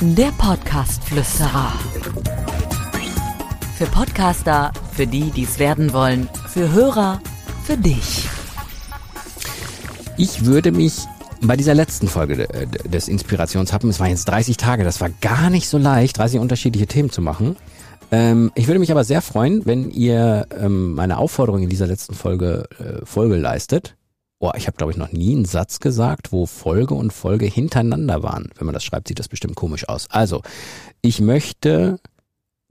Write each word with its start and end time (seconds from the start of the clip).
Der 0.00 0.30
Podcast-Flüsterer. 0.38 1.72
Für 3.76 3.86
Podcaster, 3.86 4.72
für 4.92 5.06
die, 5.06 5.30
die 5.30 5.44
es 5.44 5.58
werden 5.58 5.92
wollen, 5.92 6.28
für 6.48 6.70
Hörer, 6.72 7.20
für 7.64 7.76
dich. 7.76 8.28
Ich 10.16 10.44
würde 10.44 10.72
mich 10.72 11.06
bei 11.42 11.56
dieser 11.56 11.74
letzten 11.74 12.08
Folge 12.08 12.46
des 12.84 13.08
Inspirationshappen, 13.08 13.90
es 13.90 14.00
waren 14.00 14.10
jetzt 14.10 14.26
30 14.26 14.56
Tage, 14.56 14.84
das 14.84 15.00
war 15.00 15.10
gar 15.20 15.50
nicht 15.50 15.68
so 15.68 15.78
leicht, 15.78 16.18
30 16.18 16.40
unterschiedliche 16.40 16.86
Themen 16.86 17.10
zu 17.10 17.20
machen. 17.20 17.56
Ähm, 18.10 18.52
ich 18.54 18.68
würde 18.68 18.78
mich 18.78 18.90
aber 18.90 19.04
sehr 19.04 19.22
freuen, 19.22 19.66
wenn 19.66 19.90
ihr 19.90 20.46
ähm, 20.58 20.94
meine 20.94 21.18
Aufforderung 21.18 21.62
in 21.62 21.68
dieser 21.68 21.86
letzten 21.86 22.14
Folge 22.14 22.68
äh, 22.78 23.04
Folge 23.04 23.36
leistet. 23.36 23.96
Oh, 24.38 24.50
ich 24.54 24.66
habe, 24.66 24.76
glaube 24.76 24.92
ich, 24.92 24.98
noch 24.98 25.12
nie 25.12 25.34
einen 25.34 25.46
Satz 25.46 25.80
gesagt, 25.80 26.30
wo 26.30 26.44
Folge 26.44 26.94
und 26.94 27.12
Folge 27.12 27.46
hintereinander 27.46 28.22
waren. 28.22 28.50
Wenn 28.56 28.66
man 28.66 28.74
das 28.74 28.84
schreibt, 28.84 29.08
sieht 29.08 29.18
das 29.18 29.28
bestimmt 29.28 29.54
komisch 29.54 29.88
aus. 29.88 30.08
Also, 30.10 30.42
ich 31.00 31.20
möchte, 31.20 31.98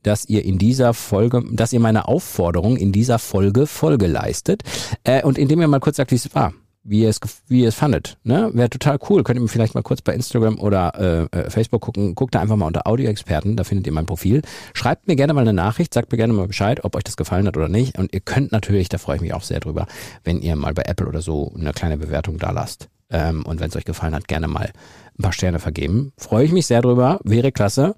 dass 0.04 0.26
ihr 0.26 0.46
in 0.46 0.60
dieser 0.60 0.94
Folge, 0.94 1.44
dass 1.52 1.74
ihr 1.74 1.80
meine 1.80 2.08
Aufforderung 2.08 2.78
in 2.78 2.92
dieser 2.92 3.18
Folge 3.18 3.66
Folge 3.66 4.06
leistet 4.06 4.62
äh, 5.04 5.24
und 5.24 5.40
indem 5.40 5.62
ihr 5.62 5.68
mal 5.68 5.80
kurz 5.80 5.98
sagt, 5.98 6.12
wie 6.12 6.16
es 6.16 6.36
war 6.36 6.54
wie 6.86 7.02
ihr 7.02 7.10
es, 7.10 7.20
wie 7.48 7.64
ihr 7.64 7.70
es 7.70 7.76
fandet. 7.76 8.18
Ne? 8.24 8.52
Wäre 8.54 8.70
total 8.70 9.00
cool. 9.10 9.24
Könnt 9.24 9.40
ihr 9.40 9.42
mir 9.42 9.50
vielleicht 9.50 9.74
mal 9.76 9.82
kurz 9.82 10.02
bei 10.02 10.14
Instagram 10.14 10.60
oder 10.60 11.30
äh, 11.34 11.38
äh, 11.38 11.50
Facebook 11.50 11.82
gucken. 11.82 12.16
Guckt 12.16 12.36
da 12.36 12.40
einfach 12.40 12.56
mal 12.56 12.68
unter 12.68 12.88
Audioexperten, 12.88 13.58
da 13.58 13.64
findet 13.64 13.88
ihr 13.88 13.94
mein 13.94 14.06
Profil. 14.06 14.44
Schreibt 14.74 15.08
mir 15.08 15.16
gerne 15.16 15.34
mal 15.34 15.42
eine 15.42 15.54
Nachricht, 15.54 15.94
sagt 15.94 16.12
mir 16.12 16.18
gerne 16.18 16.34
mal 16.34 16.48
Bescheid, 16.48 16.86
ob 16.86 16.96
euch 16.96 17.04
das 17.04 17.18
gefallen 17.18 17.48
hat 17.48 17.58
oder 17.58 17.68
nicht. 17.68 17.98
Und 17.98 18.14
ihr 18.14 18.20
könnt 18.22 18.52
natürlich, 18.52 18.88
da 18.88 19.00
freue 19.00 19.18
ich 19.18 19.22
mich 19.22 19.34
auch 19.34 19.44
sehr 19.44 19.60
drüber, 19.60 19.88
wenn 20.24 20.40
ihr 20.42 20.56
mal 20.56 20.74
bei 20.74 20.84
Apple 20.84 21.08
oder 21.08 21.22
so 21.22 21.52
eine 21.58 21.74
kleine 21.74 21.98
Bewertung 21.98 22.38
da 22.38 22.52
lasst. 22.52 22.88
Ähm, 23.10 23.44
und 23.46 23.60
wenn 23.60 23.70
es 23.70 23.76
euch 23.76 23.86
gefallen 23.86 24.16
hat, 24.16 24.28
gerne 24.28 24.48
mal 24.48 24.72
ein 25.18 25.22
paar 25.22 25.34
Sterne 25.34 25.60
vergeben. 25.60 26.12
Freue 26.18 26.46
ich 26.46 26.52
mich 26.52 26.68
sehr 26.68 26.82
drüber, 26.82 27.20
wäre 27.24 27.52
klasse. 27.52 27.96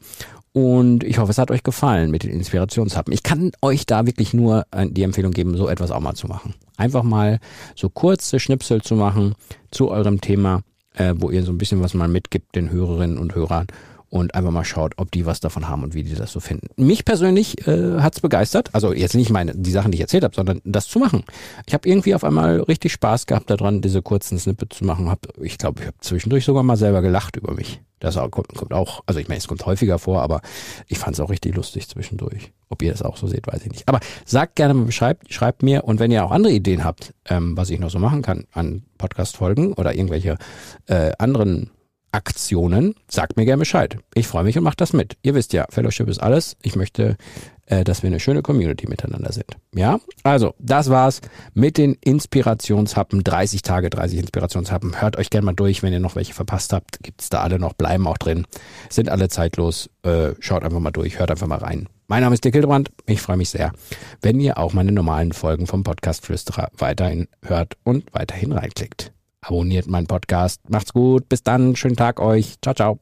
Und 0.58 1.03
ich 1.03 1.19
hoffe, 1.19 1.30
es 1.30 1.38
hat 1.38 1.52
euch 1.52 1.61
gefallen 1.61 2.09
mit 2.09 2.23
den 2.23 2.31
Inspirationshappen. 2.31 3.13
Ich 3.13 3.22
kann 3.22 3.52
euch 3.61 3.86
da 3.86 4.08
wirklich 4.08 4.33
nur 4.33 4.66
äh, 4.72 4.88
die 4.89 5.03
Empfehlung 5.03 5.31
geben, 5.31 5.55
so 5.55 5.69
etwas 5.69 5.91
auch 5.91 6.00
mal 6.00 6.16
zu 6.16 6.25
machen. 6.25 6.55
Einfach 6.77 7.03
mal 7.03 7.38
so 7.75 7.89
kurze 7.89 8.39
Schnipsel 8.39 8.81
zu 8.81 8.95
machen 8.95 9.35
zu 9.69 9.91
eurem 9.91 10.19
Thema, 10.19 10.63
äh, 10.95 11.13
wo 11.16 11.30
ihr 11.30 11.44
so 11.44 11.52
ein 11.52 11.59
bisschen 11.59 11.83
was 11.83 11.94
mal 11.94 12.08
mitgibt 12.08 12.55
den 12.55 12.72
Hörerinnen 12.72 13.19
und 13.19 13.35
Hörern 13.35 13.67
und 14.09 14.36
einfach 14.36 14.52
mal 14.52 14.63
schaut, 14.63 14.94
ob 14.97 15.11
die 15.11 15.25
was 15.25 15.39
davon 15.39 15.67
haben 15.67 15.83
und 15.83 15.94
wie 15.94 16.03
die 16.03 16.16
das 16.16 16.31
so 16.31 16.39
finden. 16.39 16.67
Mich 16.77 17.05
persönlich 17.05 17.67
äh, 17.67 18.00
hat's 18.00 18.22
begeistert, 18.22 18.69
also 18.73 18.94
jetzt 18.94 19.16
nicht 19.16 19.30
meine 19.30 19.53
die 19.55 19.72
Sachen, 19.72 19.91
die 19.91 19.97
ich 19.97 20.02
erzählt 20.02 20.23
habe, 20.23 20.36
sondern 20.36 20.61
das 20.63 20.88
zu 20.88 21.00
machen. 21.00 21.23
Ich 21.66 21.73
habe 21.73 21.88
irgendwie 21.88 22.16
auf 22.16 22.23
einmal 22.23 22.61
richtig 22.61 22.94
Spaß 22.94 23.25
gehabt 23.25 23.50
daran, 23.50 23.81
diese 23.81 24.02
kurzen 24.02 24.38
Snippets 24.39 24.78
zu 24.78 24.85
machen. 24.85 25.09
Hab, 25.09 25.28
ich 25.41 25.58
glaube, 25.58 25.81
ich 25.81 25.88
habe 25.88 25.97
zwischendurch 26.00 26.45
sogar 26.45 26.63
mal 26.63 26.78
selber 26.78 27.02
gelacht 27.02 27.35
über 27.35 27.53
mich. 27.53 27.81
Das 28.00 28.16
kommt, 28.16 28.53
kommt 28.53 28.73
auch, 28.73 29.02
also 29.08 29.19
ich 29.19 29.28
meine, 29.28 29.39
es 29.39 29.47
kommt 29.47 29.66
häufiger 29.66 29.97
vor, 29.97 30.22
aber 30.22 30.41
ich 30.88 31.00
fand 31.00 31.16
es 31.16 31.19
auch 31.19 31.31
richtig 31.31 31.55
lustig 31.55 31.88
zwischendurch. 31.89 32.52
Ob 32.69 32.83
ihr 32.83 32.91
das 32.91 33.02
auch 33.02 33.17
so 33.17 33.25
seht, 33.28 33.47
weiß 33.47 33.66
ich 33.66 33.72
nicht. 33.72 33.88
Aber 33.88 34.00
sagt 34.23 34.55
gerne 34.55 34.75
mal 34.75 34.85
Bescheid, 34.85 35.17
schreibt 35.30 35.63
mir 35.63 35.83
und 35.83 36.00
wenn 36.00 36.11
ihr 36.11 36.23
auch 36.23 36.31
andere 36.31 36.53
Ideen 36.53 36.83
habt, 36.83 37.13
ähm, 37.25 37.58
was 37.58 37.72
ich 37.72 37.80
noch 37.80 37.89
so 37.89 37.97
machen 37.97 38.22
kann 38.22 38.45
an 38.52 38.83
Podcast-Folgen 39.00 39.73
oder 39.73 39.95
irgendwelche 39.95 40.38
äh, 40.85 41.11
anderen 41.17 41.72
Aktionen, 42.11 42.95
sagt 43.08 43.38
mir 43.38 43.45
gerne 43.45 43.59
Bescheid. 43.59 43.97
Ich 44.13 44.27
freue 44.27 44.44
mich 44.44 44.58
und 44.58 44.63
mache 44.63 44.77
das 44.77 44.94
mit. 44.94 45.17
Ihr 45.23 45.36
wisst 45.36 45.53
ja, 45.53 45.66
Fellowship 45.69 46.08
ist 46.08 46.19
alles. 46.19 46.55
Ich 46.61 46.75
möchte, 46.75 47.17
äh, 47.66 47.83
dass 47.83 48.02
wir 48.02 48.08
eine 48.08 48.19
schöne 48.19 48.41
Community 48.41 48.88
miteinander 48.88 49.31
sind. 49.31 49.58
Ja, 49.75 50.00
also 50.23 50.53
das 50.58 50.89
war's 50.89 51.22
mit 51.53 51.78
den 51.78 51.97
Inspirationshappen. 52.02 53.23
30 53.23 53.61
Tage, 53.61 53.89
30 53.89 54.19
Inspirationshappen. 54.19 55.02
Hört 55.02 55.17
euch 55.17 55.30
gerne 55.30 55.45
mal 55.45 55.53
durch, 55.53 55.83
wenn 55.83 55.94
ihr 55.94 56.00
noch 56.00 56.16
welche 56.16 56.33
verpasst 56.33 56.73
habt. 56.73 57.03
Gibt's 57.03 57.30
da 57.30 57.41
alle 57.41 57.59
noch, 57.59 57.73
bleiben 57.73 58.08
auch 58.08 58.17
drin. 58.17 58.47
Sind 58.89 59.09
alle 59.09 59.28
zeitlos. 59.28 59.89
Äh, 60.03 60.31
schaut 60.39 60.63
einfach 60.63 60.80
mal 60.80 60.91
durch, 60.91 61.19
hört 61.19 61.31
einfach 61.31 61.47
mal 61.47 61.59
rein. 61.59 61.88
Mein 62.08 62.23
Name 62.23 62.35
ist 62.35 62.44
Dirk 62.45 62.55
Hildebrand. 62.55 62.89
Ich 63.05 63.22
freue 63.22 63.35
mich 63.35 63.50
sehr, 63.50 63.73
wenn 64.22 64.40
ihr 64.40 64.57
auch 64.57 64.72
meine 64.72 64.94
normalen 64.94 65.34
Folgen 65.34 65.67
vom 65.67 65.84
Podcast 65.84 66.25
Flüsterer 66.25 66.69
weiterhin 66.78 67.28
hört 67.44 67.75
und 67.84 68.06
weiterhin 68.13 68.53
reinklickt. 68.53 69.12
Abonniert 69.47 69.88
meinen 69.88 70.08
Podcast. 70.08 70.69
Macht's 70.69 70.91
gut. 70.91 71.30
Bis 71.30 71.41
dann. 71.41 71.75
Schönen 71.78 71.96
Tag 71.96 72.19
euch. 72.19 72.56
Ciao, 72.62 72.75
ciao. 72.75 73.00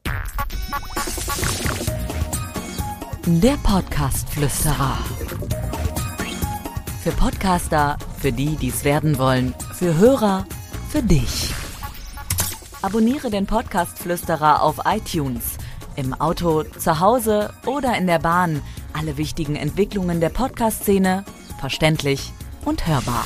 Der 3.26 3.56
Podcast-Flüsterer. 3.64 4.98
Für 7.02 7.10
Podcaster, 7.10 7.98
für 8.20 8.30
die, 8.30 8.54
die 8.56 8.68
es 8.68 8.84
werden 8.84 9.18
wollen, 9.18 9.54
für 9.74 9.96
Hörer, 9.98 10.46
für 10.88 11.02
dich. 11.02 11.52
Abonniere 12.82 13.30
den 13.30 13.46
Podcast-Flüsterer 13.46 14.62
auf 14.62 14.80
iTunes, 14.84 15.56
im 15.96 16.14
Auto, 16.14 16.62
zu 16.62 17.00
Hause 17.00 17.52
oder 17.66 17.96
in 17.96 18.06
der 18.06 18.20
Bahn. 18.20 18.62
Alle 18.92 19.16
wichtigen 19.16 19.56
Entwicklungen 19.56 20.20
der 20.20 20.30
Podcast-Szene 20.30 21.24
verständlich 21.58 22.32
und 22.64 22.86
hörbar. 22.86 23.24